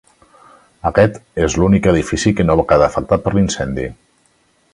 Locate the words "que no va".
2.39-2.67